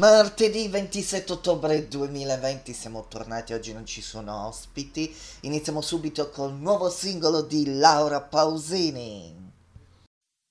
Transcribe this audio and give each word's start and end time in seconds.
Martedì 0.00 0.66
27 0.66 1.34
ottobre 1.34 1.86
2020 1.86 2.72
siamo 2.72 3.06
tornati, 3.06 3.52
oggi 3.52 3.72
non 3.72 3.86
ci 3.86 4.02
sono 4.02 4.48
ospiti. 4.48 5.14
Iniziamo 5.42 5.80
subito 5.80 6.30
col 6.30 6.52
nuovo 6.52 6.90
singolo 6.90 7.42
di 7.42 7.78
Laura 7.78 8.20
Pausini. 8.20 9.52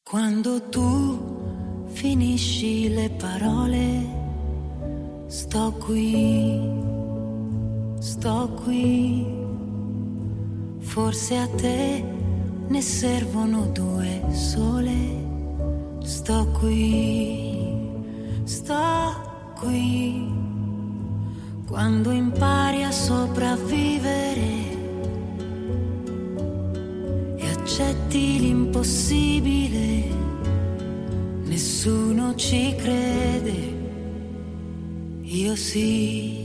Quando 0.02 0.70
tu 0.70 1.90
finisci 1.92 2.88
le 2.88 3.10
parole, 3.10 5.26
sto 5.28 5.74
qui, 5.74 6.62
sto 8.00 8.50
qui. 8.64 9.26
Forse 10.80 11.36
a 11.36 11.50
te 11.50 12.02
ne 12.70 12.82
servono 12.82 13.66
due 13.66 14.24
sole, 14.32 16.02
sto 16.02 16.48
qui, 16.48 17.92
sto 18.46 18.74
qui 18.74 19.23
qui, 19.64 20.28
quando 21.66 22.12
impari 22.12 22.84
a 22.84 22.92
sopravvivere 22.92 24.52
e 27.38 27.50
accetti 27.50 28.40
l'impossibile, 28.40 30.04
nessuno 31.46 32.36
ci 32.36 32.76
crede, 32.76 33.58
io 35.22 35.56
sì. 35.56 36.42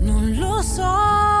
Non 0.00 0.36
lo 0.38 0.62
so. 0.62 1.37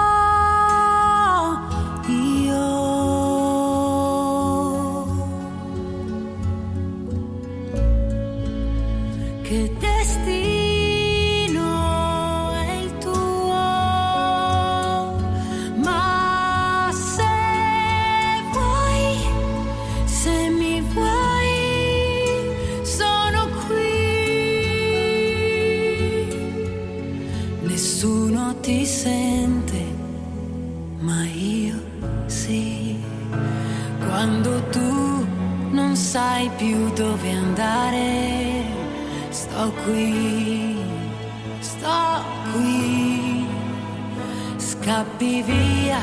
Scappi 45.18 45.42
via 45.42 46.00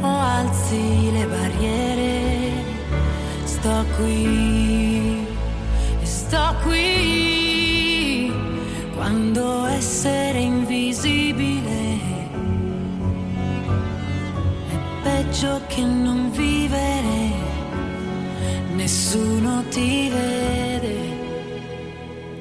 o 0.00 0.06
alzi 0.06 1.10
le 1.10 1.26
barriere, 1.26 2.52
sto 3.44 3.84
qui, 3.96 5.26
sto 6.02 6.54
qui, 6.62 8.32
quando 8.94 9.64
essere 9.66 10.38
invisibile 10.38 11.98
è 14.68 14.78
peggio 15.02 15.60
che 15.66 15.82
non 15.82 16.30
vivere. 16.30 17.42
Nessuno 18.74 19.64
ti 19.70 20.08
vede, 20.10 20.96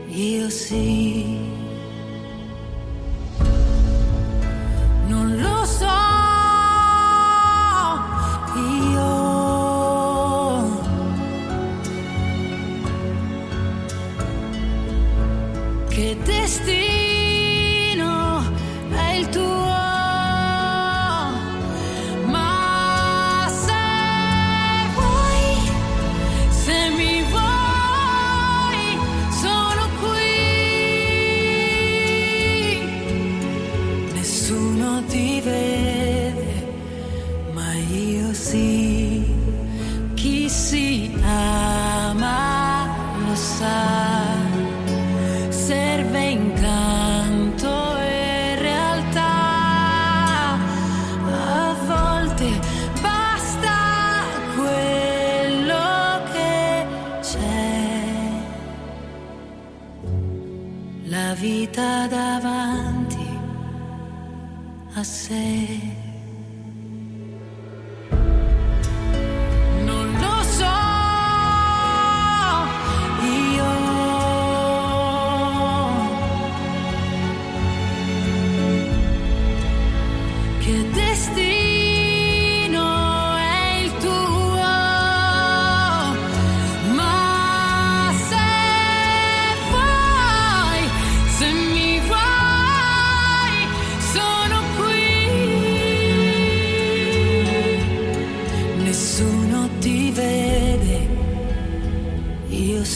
io 0.10 0.50
sì. 0.50 1.03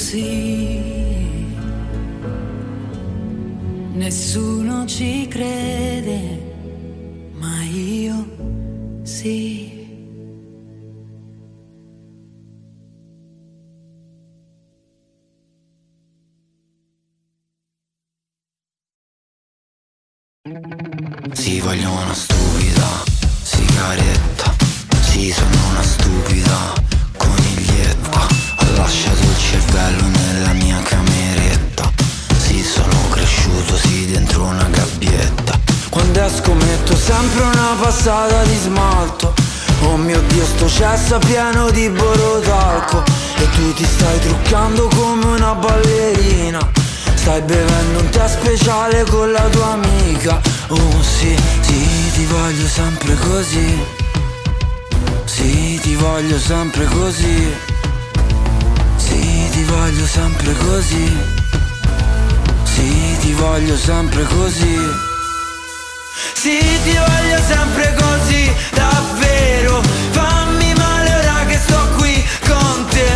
così. 0.08 0.80
Nessuno 3.94 4.86
ci 4.86 5.28
crede. 5.28 6.47
sempre 56.48 56.86
così. 56.86 57.54
Sì, 58.96 59.50
ti 59.52 59.64
voglio 59.64 60.06
sempre 60.06 60.54
così. 60.54 61.18
Sì, 62.64 63.18
ti 63.20 63.34
voglio 63.34 63.76
sempre 63.76 64.24
così. 64.24 64.78
Sì, 66.36 66.58
ti 66.86 66.96
voglio 66.96 67.42
sempre 67.46 67.94
così, 67.96 68.50
davvero. 68.72 69.82
Fammi 70.12 70.74
male 70.76 71.16
ora 71.16 71.44
che 71.48 71.60
sto 71.66 71.86
qui 71.98 72.26
con 72.48 72.86
te. 72.92 73.10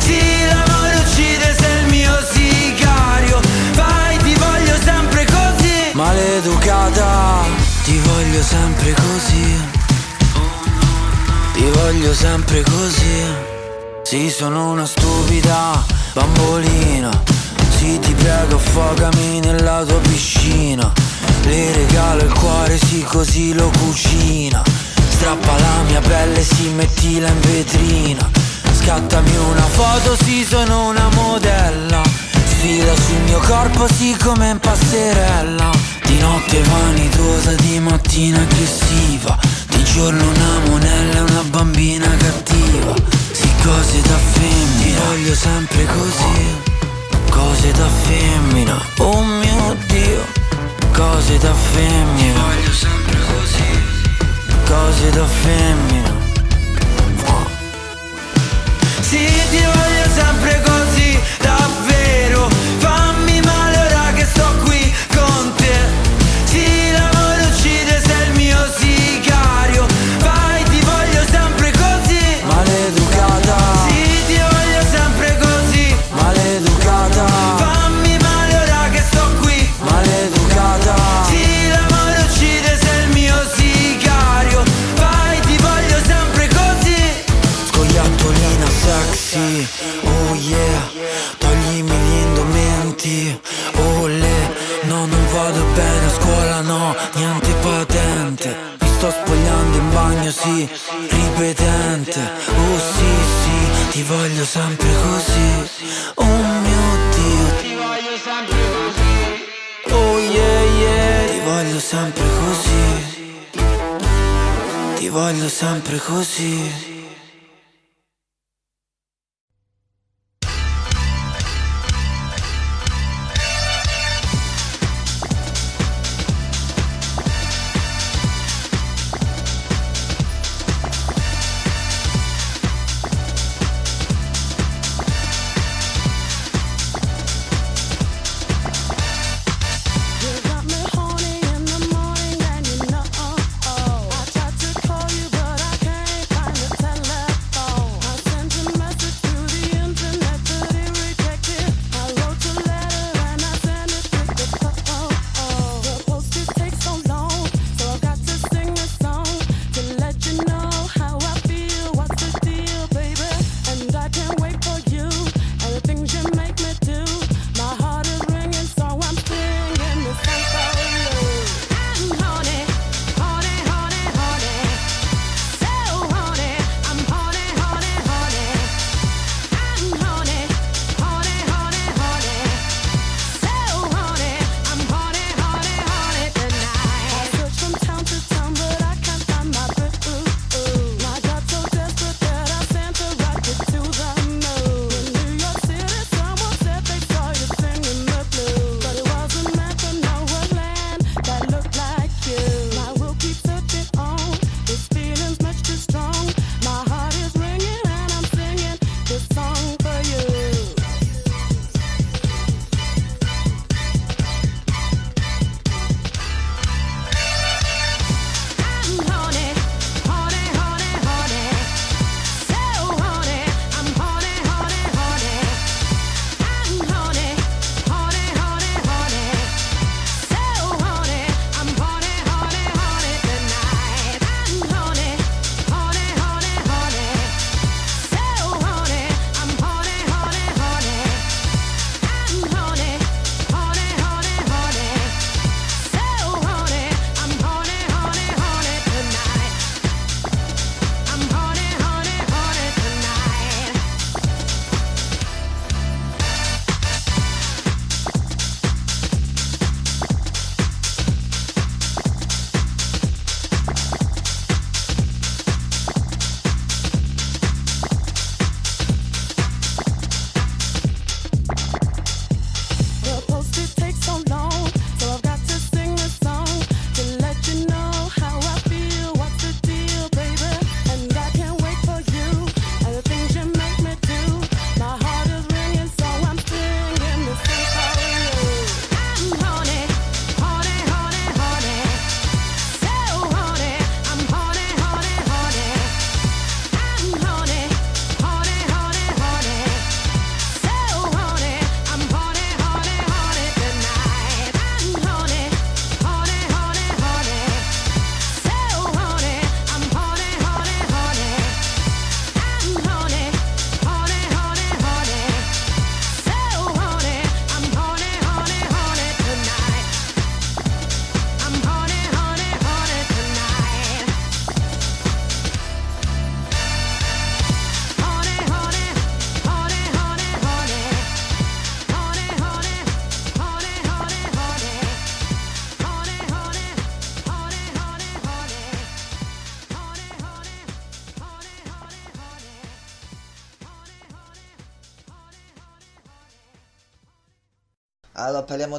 Sì, 0.00 0.20
l'amore 0.50 0.96
uccide, 0.96 1.56
se 1.58 1.68
il 1.80 1.86
mio 1.86 2.12
sicario. 2.30 3.40
Vai, 3.76 4.18
ti 4.18 4.34
voglio 4.34 4.76
sempre 4.84 5.24
così. 5.24 5.92
Maleducata, 5.92 7.44
ti 7.84 7.98
voglio 7.98 8.42
sempre 8.42 8.92
così. 8.92 9.77
Sì, 14.10 14.30
sono 14.30 14.70
una 14.70 14.86
stupida 14.86 15.84
bambolina. 16.14 17.10
Sì, 17.76 17.98
ti 17.98 18.14
prego, 18.14 18.56
affogami 18.56 19.40
nella 19.40 19.84
tua 19.84 19.98
piscina. 19.98 20.90
Le 21.42 21.72
regalo 21.74 22.22
il 22.22 22.32
cuore, 22.32 22.78
sì, 22.78 23.02
così 23.02 23.52
lo 23.52 23.70
cucina. 23.78 24.62
Strappa 25.10 25.58
la 25.58 25.82
mia 25.88 26.00
pelle, 26.00 26.42
sì, 26.42 26.68
mettila 26.68 27.28
in 27.28 27.40
vetrina. 27.40 28.30
Scattami 28.72 29.36
una 29.36 29.66
foto, 29.66 30.16
sì, 30.24 30.42
sono 30.42 30.88
una 30.88 31.10
modella. 31.12 32.00
Sfila 32.46 32.94
sul 32.94 33.20
mio 33.26 33.40
corpo, 33.40 33.86
sì, 33.92 34.16
come 34.16 34.48
in 34.48 34.58
passerella. 34.58 35.70
Di 36.08 36.18
notte 36.18 36.62
vanitosa, 36.62 37.52
di 37.52 37.78
mattina 37.80 38.40
aggressiva. 38.40 39.38
Di 39.68 39.84
giorno 39.84 40.26
una 40.26 40.58
monella, 40.66 41.20
una 41.20 41.42
bambina 41.50 42.08
cattiva. 42.16 42.94
Sì, 43.30 43.48
cose 43.62 44.00
da 44.00 44.16
femmina. 44.16 44.82
Ti 44.82 45.06
voglio 45.06 45.34
sempre 45.34 45.84
così. 45.84 46.56
Cose 47.28 47.72
da 47.72 47.88
femmina. 47.88 48.80
Oh 48.98 49.22
mio 49.22 49.76
Dio. 49.86 50.24
Cose 50.94 51.36
da 51.38 51.52
femmina. 51.52 52.32
Ti 52.32 52.40
voglio 52.40 52.72
sempre 52.72 53.18
così. 53.26 53.68
Cose 54.66 55.10
da 55.10 55.26
femmina. 55.26 56.16
Sì, 59.00 59.26
ti 59.50 59.62
voglio 59.62 60.08
sempre 60.14 60.62
così. 60.62 61.20
Davvero 61.40 61.57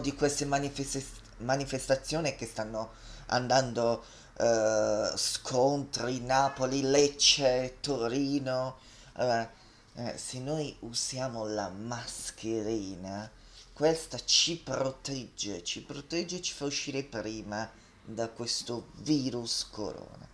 Di 0.01 0.13
queste 0.15 0.45
manifest- 0.45 1.21
manifestazioni 1.39 2.35
che 2.35 2.45
stanno 2.45 2.91
andando 3.27 4.03
eh, 4.37 5.11
scontri 5.15 6.21
Napoli, 6.21 6.81
Lecce, 6.81 7.77
Torino. 7.81 8.77
Allora, 9.13 9.51
eh, 9.95 10.17
se 10.17 10.39
noi 10.39 10.75
usiamo 10.79 11.45
la 11.45 11.69
mascherina, 11.69 13.29
questa 13.73 14.17
ci 14.23 14.57
protegge, 14.57 15.63
ci 15.63 15.81
protegge 15.83 16.37
e 16.37 16.41
ci 16.41 16.53
fa 16.53 16.65
uscire 16.65 17.03
prima 17.03 17.69
da 18.03 18.29
questo 18.29 18.91
virus 18.97 19.67
corona. 19.69 20.28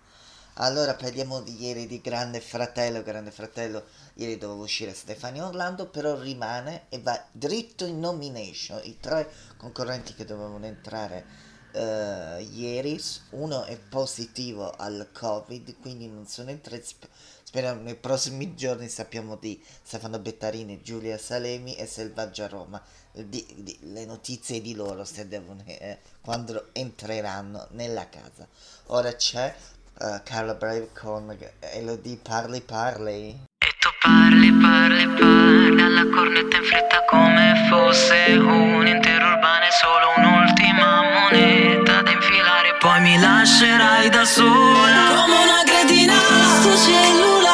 Allora 0.58 0.94
parliamo 0.96 1.42
di 1.42 1.62
ieri 1.62 1.86
di 1.86 2.00
Grande 2.00 2.40
Fratello, 2.40 3.04
Grande 3.04 3.32
Fratello, 3.32 3.84
ieri 4.14 4.38
doveva 4.38 4.64
uscire 4.64 4.94
Stefano 4.94 5.48
Orlando, 5.48 5.88
però 5.88 6.18
rimane 6.18 6.84
e 6.88 7.00
va 7.00 7.22
dritto 7.30 7.86
in 7.86 8.00
nomination. 8.00 8.80
I 8.84 8.98
tre 9.02 9.30
concorrenti 9.58 10.14
che 10.14 10.24
dovevano 10.24 10.66
entrare 10.66 11.26
eh, 11.74 12.42
ieri, 12.54 12.98
uno 13.32 13.66
è 13.66 13.78
positivo 13.78 14.72
al 14.72 15.10
Covid, 15.12 15.76
quindi 15.82 16.08
non 16.08 16.26
sono 16.26 16.52
entrati. 16.52 16.86
sp- 16.88 17.10
Speriamo 17.44 17.82
nei 17.82 17.96
prossimi 17.96 18.56
giorni 18.56 18.88
sappiamo 18.90 19.36
di 19.36 19.62
Stefano 19.84 20.20
Bettarini, 20.20 20.82
Giulia 20.82 21.18
Salemi 21.18 21.76
e 21.76 21.86
Selvaggia 21.86 22.48
Roma. 22.48 22.82
Di- 23.12 23.46
di- 23.58 23.78
le 23.82 24.06
notizie 24.06 24.62
di 24.62 24.74
loro 24.74 25.04
se 25.06 25.28
devono, 25.28 25.62
eh, 25.66 26.00
quando 26.22 26.70
entreranno 26.74 27.68
nella 27.72 28.10
casa. 28.10 28.48
Ora 28.88 29.14
c'è 29.16 29.54
eh, 30.00 30.22
Carla 30.24 30.54
Brave 30.54 30.90
con 30.94 31.36
Elodie 31.60 32.18
Parli 32.22 32.62
Parli. 32.62 33.40
E 33.58 33.72
tu 33.80 33.90
parli, 34.02 34.52
parli, 34.52 35.08
parli 35.08 35.82
alla 35.82 36.08
cornetta 36.14 36.58
in 36.58 36.64
fretta 36.64 37.06
come 37.06 37.68
fosse 37.70 38.36
un 38.38 38.86
intero 38.86 39.28
urbano 39.28 39.66
e 39.66 39.72
solo 39.72 40.14
un'ultima 40.18 41.02
moneta 41.02 42.02
da 42.02 42.12
infilare. 42.12 42.76
Poi 42.80 43.02
mi 43.02 43.20
lascerai 43.20 44.10
da 44.10 44.26
sola. 44.26 45.24
Come 45.24 45.38
una 45.44 45.64
cretina 45.66 46.20
sto 46.60 46.76
cellulare 46.78 47.46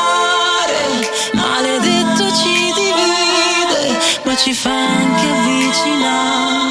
Maledetto 1.33 2.31
ci 2.35 2.73
divide 2.73 3.97
Ma 4.23 4.35
ci 4.35 4.53
fa 4.53 4.71
anche 4.71 5.29
avvicinare 5.29 6.70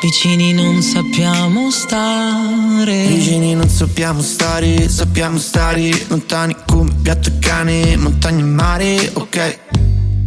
Vicini 0.00 0.52
non 0.52 0.80
sappiamo 0.80 1.70
stare. 1.70 3.06
Vicini 3.06 3.54
non 3.54 3.68
sappiamo 3.68 4.22
stare, 4.22 4.88
sappiamo 4.88 5.38
stare. 5.38 5.90
Lontani 6.08 6.54
come 6.66 6.92
gatto 7.00 7.28
e 7.28 7.38
cane, 7.38 7.96
montagna 7.96 8.40
e 8.40 8.46
mare, 8.46 9.10
ok. 9.14 9.58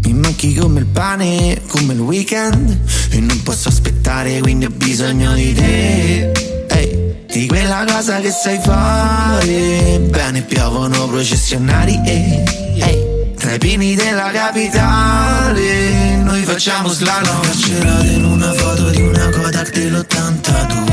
Mi 0.03 0.13
manchi 0.13 0.53
come 0.53 0.79
il 0.79 0.87
pane, 0.87 1.61
come 1.67 1.93
il 1.93 1.99
weekend. 1.99 2.79
E 3.11 3.19
non 3.19 3.41
posso 3.43 3.69
aspettare, 3.69 4.39
quindi 4.41 4.65
ho 4.65 4.71
bisogno 4.71 5.33
di 5.33 5.53
te. 5.53 6.31
Ehi, 6.67 7.15
di 7.31 7.47
quella 7.47 7.85
cosa 7.87 8.19
che 8.19 8.31
sai 8.31 8.59
fare. 8.59 9.99
Bene, 10.09 10.41
piovono 10.41 11.07
processionari 11.07 11.99
e 12.05 12.43
ehi, 12.75 13.33
Tra 13.35 13.53
i 13.53 13.57
pini 13.57 13.95
della 13.95 14.31
capitale. 14.31 16.17
Noi 16.23 16.43
facciamo 16.43 16.89
slalom. 16.89 17.41
Carcerate 17.41 18.07
in 18.07 18.25
una 18.25 18.51
foto 18.53 18.89
di 18.89 19.01
una 19.01 19.10
Kodak 19.61 19.73
dell'82 19.77 20.89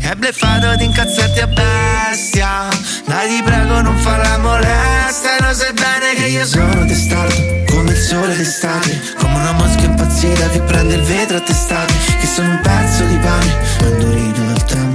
è 0.00 0.14
bleffato 0.16 0.74
di 0.74 0.84
incazzarti 0.86 1.38
a 1.38 1.46
bestia. 1.46 2.68
Dai 3.06 3.28
ti 3.28 3.40
prego 3.44 3.80
non 3.80 3.96
fare 3.98 4.24
la 4.24 4.38
molestia. 4.38 5.36
Lo 5.38 5.54
sai 5.54 5.72
bene 5.72 6.14
che 6.16 6.26
io 6.26 6.44
sono 6.44 6.84
testardo 6.84 7.62
Come 7.68 7.92
il 7.92 7.96
sole 7.96 8.36
d'estate. 8.36 9.00
Come 9.18 9.34
una 9.34 9.52
mosca 9.52 9.82
impazzita 9.82 10.48
che 10.48 10.60
prende 10.62 10.96
il 10.96 11.02
vetro 11.02 11.36
a 11.36 11.40
testate 11.40 11.94
Che 12.18 12.26
sono 12.26 12.50
un 12.50 12.60
pezzo 12.60 13.04
di 13.04 13.16
pane 13.16 13.56
Ma 13.80 13.86
indurito 13.86 14.40
dal 14.40 14.64
tempo. 14.64 14.80
E 14.88 14.89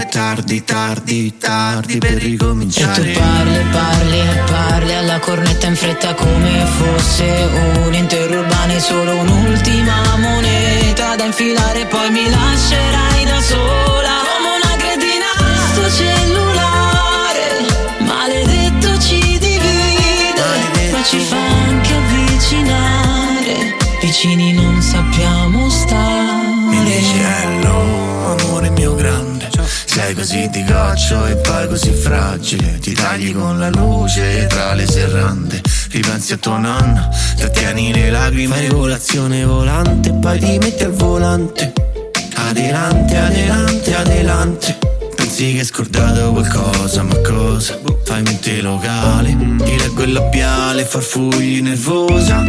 è 0.00 0.08
tardi, 0.08 0.64
tardi, 0.64 1.36
tardi 1.36 1.98
per 1.98 2.12
E 2.12 2.18
tu 2.18 2.26
ricominciare 2.26 3.12
parli, 3.12 3.64
parli 3.70 4.18
e 4.18 4.42
parli 4.50 4.94
alla 4.94 5.18
cornetta 5.18 5.66
in 5.66 5.76
fretta 5.76 6.14
come 6.14 6.66
fosse 6.66 7.48
un 7.84 7.92
intero 7.92 8.40
urbano 8.40 8.72
e 8.72 8.80
solo 8.80 9.14
un'ultima 9.14 10.16
moneta 10.16 11.16
da 11.16 11.24
infilare 11.24 11.86
poi 11.86 12.10
mi 12.10 12.30
lascerai 12.30 13.24
da 13.24 13.40
sola. 13.40 14.14
Come 14.30 14.48
una 14.62 14.76
cretina 14.78 15.30
sto 15.72 15.90
cellulare 15.90 17.46
maledetto 17.98 18.98
ci 18.98 19.20
divide. 19.38 20.90
Ma 20.92 21.02
ci 21.02 21.18
fa 21.18 21.36
anche 21.36 21.94
avvicinare. 21.94 23.76
Vicini 24.00 24.52
non 24.52 24.80
sappiamo 24.80 25.68
Mi 26.70 26.84
dici 26.84 27.18
stare 27.18 27.42
hello, 27.42 28.36
amore 28.38 28.70
mio 28.70 28.94
grande 28.94 29.19
Sei 30.00 30.14
così 30.14 30.48
di 30.48 30.64
goccio 30.64 31.26
e 31.26 31.36
poi 31.36 31.68
così 31.68 31.92
fragile. 31.92 32.78
Ti 32.78 32.94
tagli 32.94 33.34
con 33.34 33.58
la 33.58 33.68
luce 33.68 34.46
tra 34.46 34.72
le 34.72 34.86
serrande. 34.86 35.60
Ripensi 35.90 36.32
a 36.32 36.36
tua 36.38 36.56
nonna, 36.56 37.06
trattieni 37.36 37.92
le 37.92 38.10
lacrime. 38.10 38.56
Fai 38.56 38.68
colazione 38.68 39.44
volante, 39.44 40.10
poi 40.14 40.38
ti 40.38 40.58
metti 40.58 40.84
al 40.84 40.92
volante. 40.92 41.72
Adelante, 42.34 43.16
adelante, 43.16 43.94
adelante. 43.94 44.78
Pensi 45.14 45.52
che 45.52 45.58
hai 45.58 45.64
scordato 45.66 46.32
qualcosa, 46.32 47.02
ma 47.02 47.16
cosa? 47.18 47.78
Fai 48.04 48.22
mente 48.22 48.62
locale, 48.62 49.36
ti 49.58 49.76
leggo 49.76 50.02
il 50.02 50.12
labiale, 50.12 50.86
farfugli 50.86 51.60
nervosa. 51.60 52.42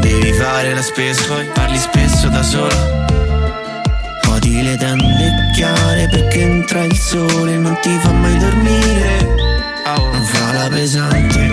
Devi 0.00 0.32
fare 0.32 0.74
la 0.74 0.82
spesa, 0.82 1.24
poi 1.26 1.44
parli 1.52 1.78
spesso 1.78 2.28
da 2.28 2.42
sola. 2.42 2.98
Odi 4.28 4.62
le 4.62 4.76
tende 4.76 5.50
chiare 5.54 5.89
perché 6.08 6.40
entra 6.40 6.84
il 6.84 6.96
sole 6.96 7.56
non 7.56 7.78
ti 7.80 7.96
fa 8.00 8.12
mai 8.12 8.36
dormire. 8.38 9.18
Non 9.84 10.24
fa 10.24 10.52
la 10.52 10.68
pesante, 10.68 11.48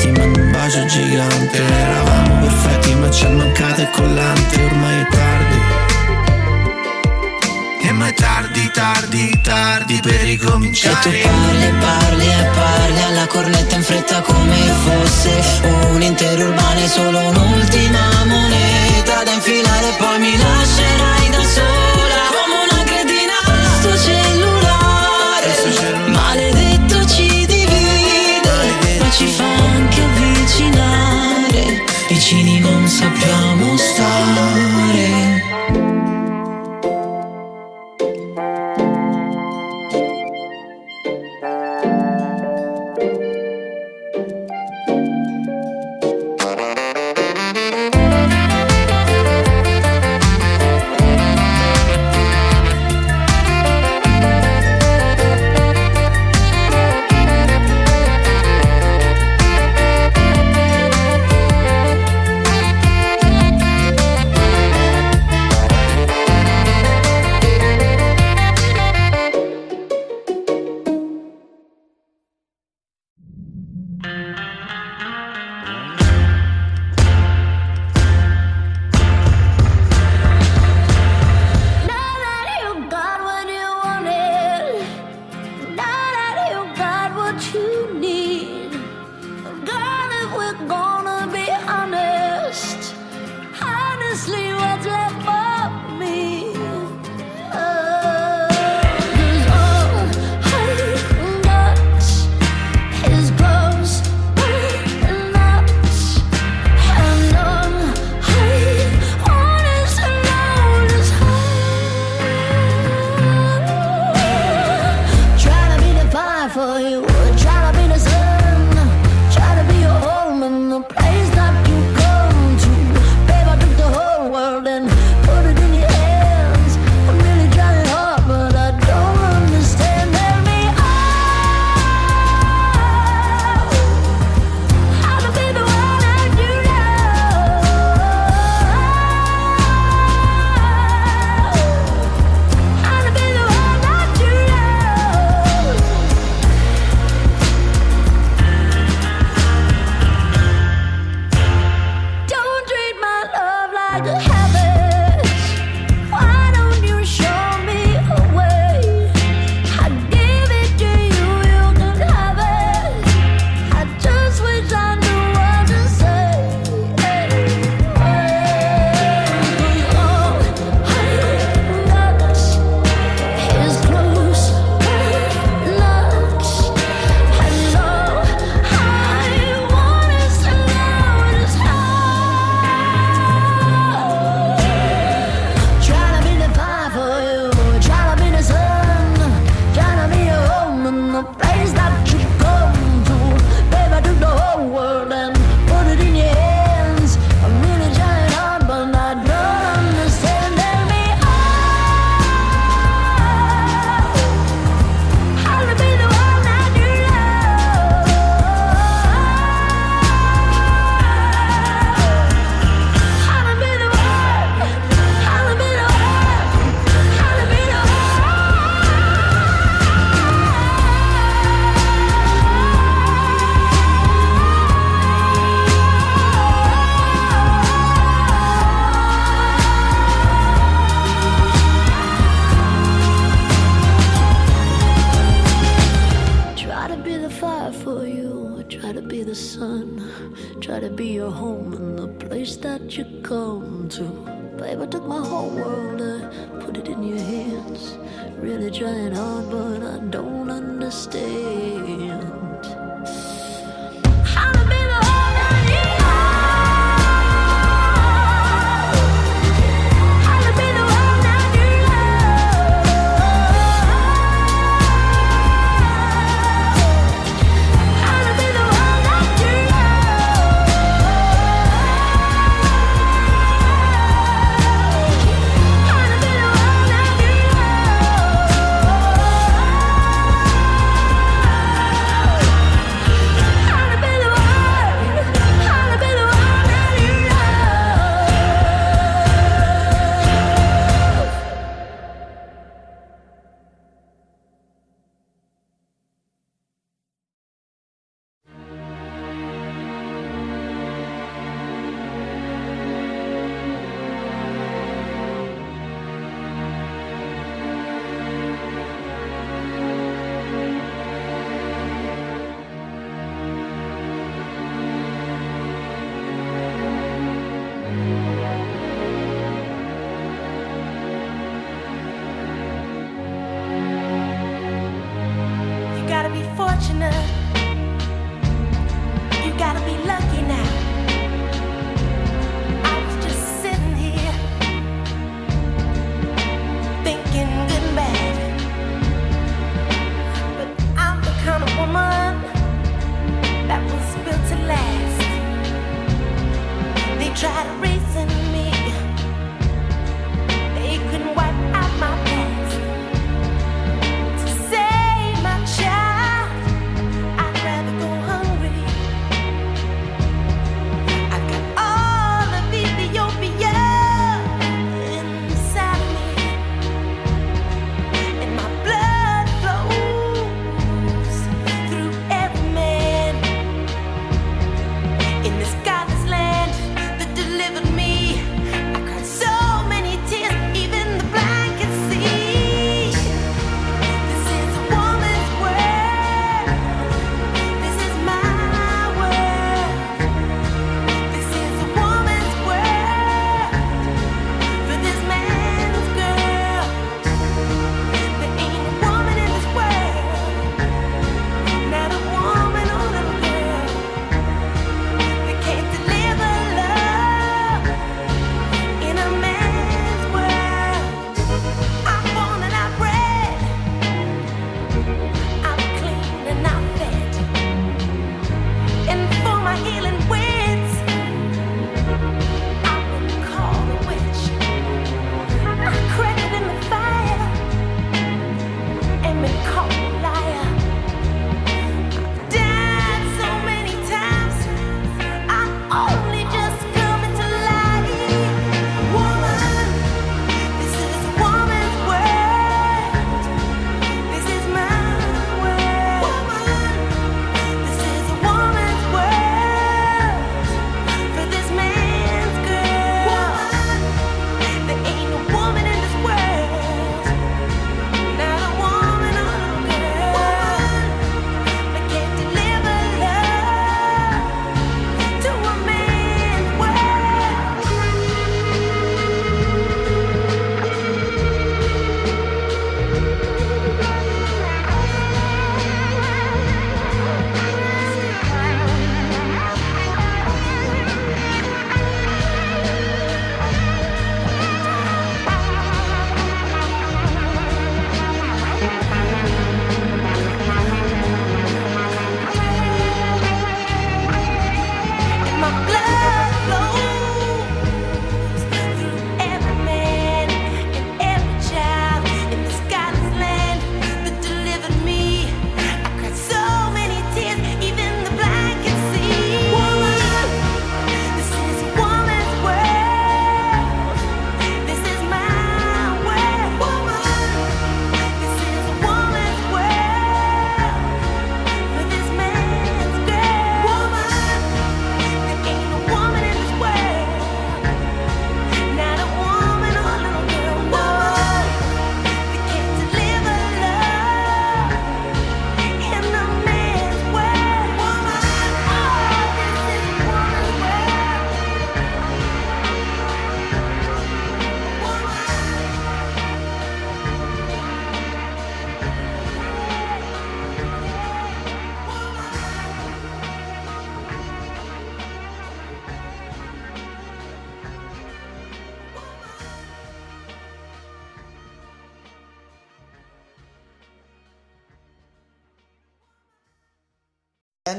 ti 0.00 0.10
mando 0.10 0.38
un 0.40 0.50
bacio 0.50 0.84
gigante. 0.86 1.62
Eravamo 1.64 2.40
perfetti 2.40 2.94
ma 2.94 3.10
ci 3.10 3.24
è 3.24 3.28
mancato 3.28 3.80
il 3.80 3.90
collante 3.90 4.62
Ormai 4.64 5.00
è 5.00 5.06
tardi. 5.10 5.58
E 7.82 7.92
ma 7.92 8.06
è 8.08 8.14
tardi, 8.14 8.70
tardi, 8.72 9.40
tardi 9.42 10.00
per 10.02 10.12
E 10.12 10.18
tu 10.18 10.24
ricominciare. 10.26 10.94
parli, 11.22 11.72
parli 11.80 12.26
e 12.26 12.48
parli 12.54 13.02
alla 13.02 13.26
cornetta 13.26 13.74
in 13.76 13.82
fretta 13.82 14.20
come 14.20 14.56
fosse 14.84 15.42
un 15.92 16.02
intero 16.02 16.48
urbano 16.48 16.78
e 16.80 16.88
solo 16.88 17.18
un'ultima 17.18 18.24
moneta 18.26 19.22
da 19.24 19.32
infilare 19.32 19.94
poi 19.98 20.18
mi 20.20 20.36
lascerai 20.36 21.19
vicini 33.00 33.40
non 33.40 33.49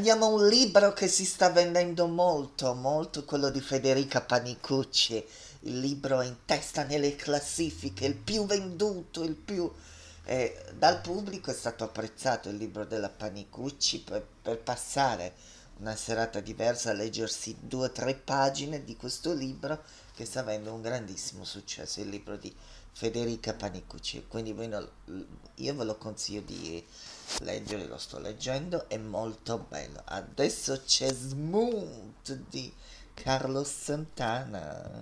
Andiamo 0.02 0.26
a 0.26 0.30
un 0.30 0.48
libro 0.48 0.94
che 0.94 1.08
si 1.08 1.26
sta 1.26 1.52
vendendo 1.52 2.08
molto, 2.08 2.74
molto, 2.74 3.24
quello 3.24 3.52
di 3.52 3.62
Federica 3.62 4.20
Panicucci. 4.20 5.24
Il 5.60 5.80
libro 5.80 6.24
in 6.24 6.38
testa 6.44 6.84
nelle 6.84 7.16
classifiche, 7.16 8.08
il 8.08 8.16
più 8.16 8.48
venduto, 8.48 9.22
il 9.22 9.36
più... 9.36 9.72
Eh, 10.24 10.60
dal 10.76 11.02
pubblico 11.02 11.52
è 11.52 11.54
stato 11.54 11.84
apprezzato 11.84 12.50
il 12.50 12.56
libro 12.56 12.84
della 12.84 13.10
Panicucci 13.10 14.00
per, 14.02 14.26
per 14.42 14.58
passare 14.58 15.36
una 15.78 15.96
serata 15.96 16.40
diversa 16.40 16.90
a 16.90 16.94
leggersi 16.94 17.56
due 17.60 17.86
o 17.86 17.92
tre 17.92 18.16
pagine 18.16 18.84
di 18.84 18.96
questo 18.96 19.34
libro 19.34 19.84
che 20.16 20.26
sta 20.26 20.40
avendo 20.40 20.74
un 20.74 20.82
grandissimo 20.82 21.44
successo, 21.44 22.02
il 22.02 22.10
libro 22.10 22.38
di 22.38 22.52
Federica 22.92 23.54
Panicucci. 23.54 24.26
Quindi 24.28 24.50
io 24.50 25.76
ve 25.76 25.84
lo 25.84 25.96
consiglio 25.98 26.42
di 26.42 26.84
leggere, 27.40 27.88
lo 27.88 27.98
sto 27.98 28.20
leggendo, 28.20 28.88
è 28.88 28.98
molto 28.98 29.66
bello. 29.68 30.02
Adesso 30.06 30.82
c'è 30.86 31.12
Smooth 31.14 32.32
di 32.50 32.72
Carlos 33.14 33.70
Santana. 33.70 35.02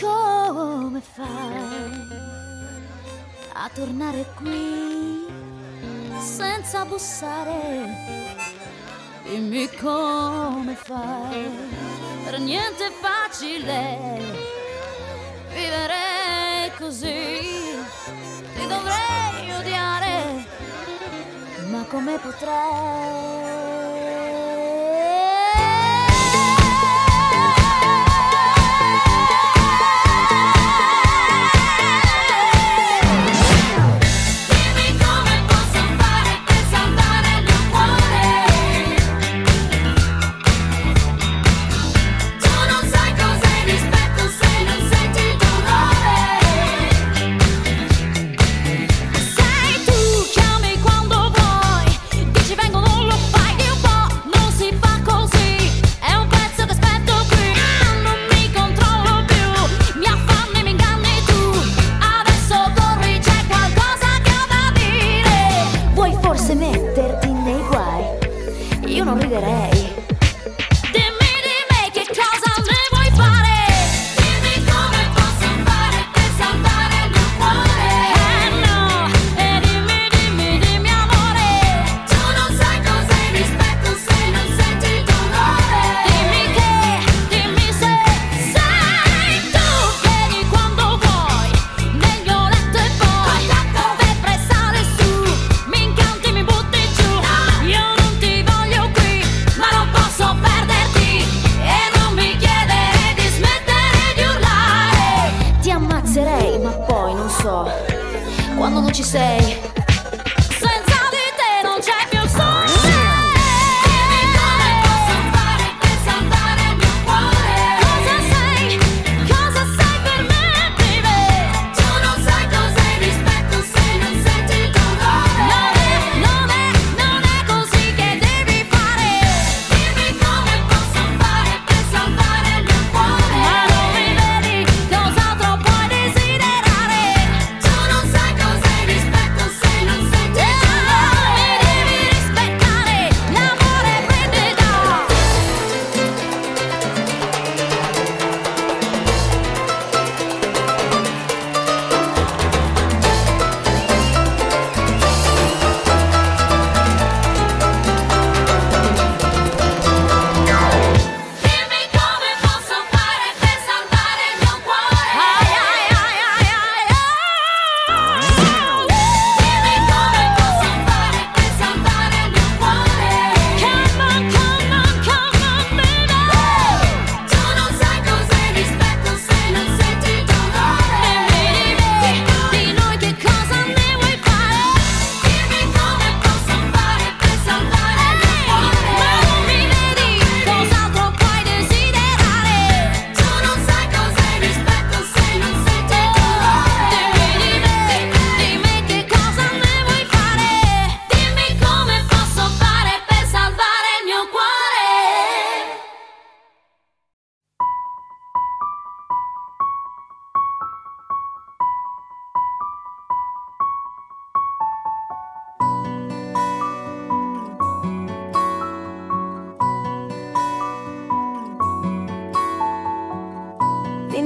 Come 0.00 1.00
fai 1.00 1.92
a 3.52 3.70
tornare 3.72 4.26
qui 4.36 5.26
senza 6.18 6.84
bussare? 6.84 8.32
Dimmi 9.24 9.68
come 9.80 10.74
fai, 10.74 11.48
per 12.24 12.38
niente 12.40 12.86
è 12.86 12.92
facile 13.00 13.98
vivere 15.48 16.72
così, 16.78 17.74
ti 18.54 18.66
dovrei 18.66 19.52
odiare, 19.58 20.46
ma 21.70 21.84
come 21.84 22.18
potrei? 22.18 23.53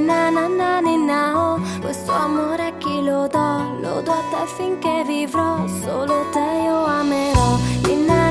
na 0.09 0.31
na 0.31 0.49
na 0.49 0.81
ni 0.81 0.97
nao. 0.97 1.61
Questo 1.83 2.13
amore 2.13 2.73
chi 2.79 3.03
lo 3.03 3.29
do? 3.29 3.49
Lo 3.83 4.01
do 4.01 4.13
a 4.13 4.23
te 4.31 4.43
finché 4.57 5.05
vivrò. 5.05 5.67
Solo 5.83 6.17
te 6.33 6.47
io 6.65 6.79
amerò. 6.85 7.49
Di 7.83 7.95
na 8.09 8.28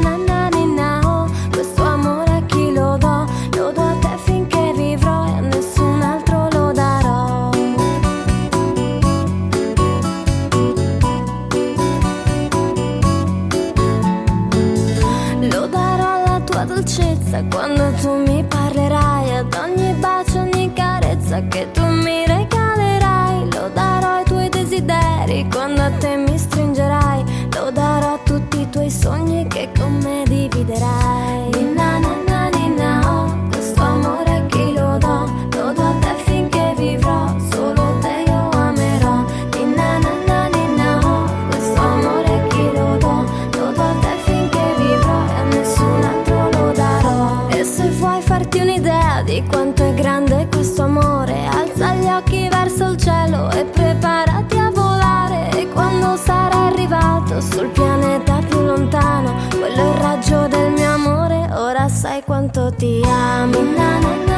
Ay, 62.17 62.23
cuánto 62.25 62.71
te 62.71 63.03
amo, 63.05 63.61
na, 63.77 63.99
na, 63.99 64.15
na. 64.25 64.36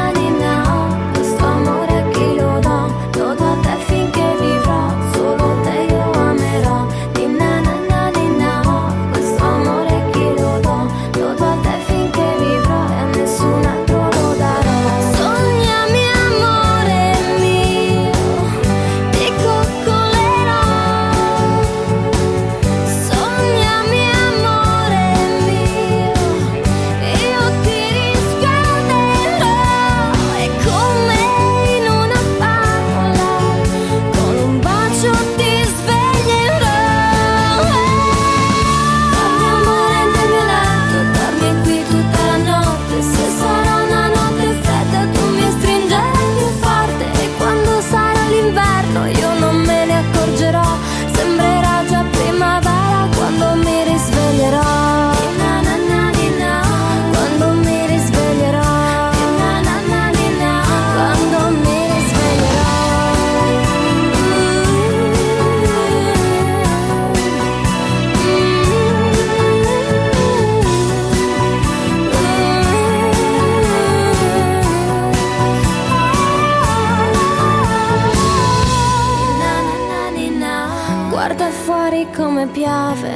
come 82.39 82.47
piove. 82.47 83.11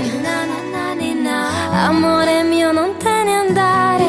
Amore 1.71 2.43
mio, 2.43 2.71
non 2.71 2.95
te 2.97 3.23
ne 3.23 3.33
andare. 3.33 4.05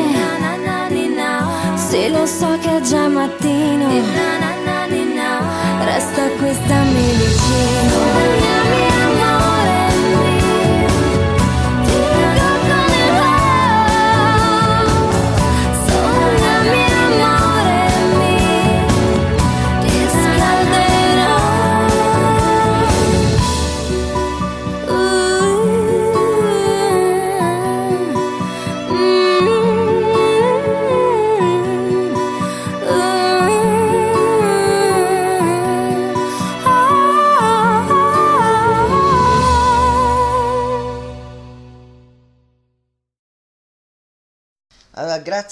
Sì, 1.77 2.11
lo 2.11 2.27
so 2.27 2.59
che 2.61 2.79
è 2.79 2.81
già 2.81 3.07
mattino. 3.09 3.89
Resta 5.85 6.23
qui, 6.39 6.53
stammi 6.53 7.11
vicino. 7.13 8.94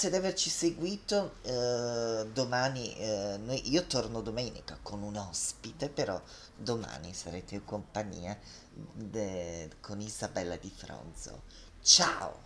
grazie 0.03 0.09
di 0.09 0.15
averci 0.15 0.49
seguito. 0.49 1.35
Eh, 1.43 2.27
domani, 2.33 2.93
eh, 2.97 3.37
noi, 3.37 3.71
io 3.71 3.85
torno 3.85 4.21
domenica 4.21 4.77
con 4.81 5.01
un 5.01 5.15
ospite, 5.15 5.89
però 5.89 6.21
domani 6.55 7.13
sarete 7.13 7.55
in 7.55 7.63
compagnia 7.63 8.37
de, 8.93 9.69
con 9.79 10.01
Isabella 10.01 10.57
Di 10.57 10.71
Fronzo. 10.75 11.43
Ciao! 11.81 12.42